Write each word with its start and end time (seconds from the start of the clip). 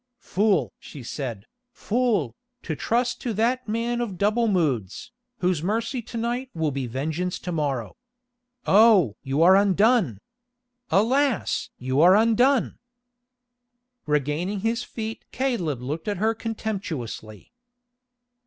"Fool!" 0.17 0.73
she 0.79 1.03
said, 1.03 1.45
"fool, 1.71 2.35
to 2.63 2.75
trust 2.75 3.21
to 3.21 3.33
that 3.35 3.67
man 3.67 4.01
of 4.01 4.17
double 4.17 4.47
moods, 4.47 5.11
whose 5.41 5.61
mercy 5.61 6.01
to 6.01 6.17
night 6.17 6.49
will 6.55 6.71
be 6.71 6.87
vengeance 6.87 7.37
to 7.37 7.51
morrow. 7.51 7.95
Oh! 8.65 9.15
you 9.21 9.43
are 9.43 9.55
undone! 9.55 10.17
Alas! 10.89 11.69
you 11.77 12.01
are 12.01 12.15
undone!" 12.15 12.79
Regaining 14.07 14.61
his 14.61 14.83
feet 14.83 15.23
Caleb 15.31 15.83
looked 15.83 16.07
at 16.07 16.17
her 16.17 16.33
contemptuously. 16.33 17.53